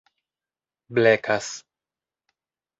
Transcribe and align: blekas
blekas 0.95 1.47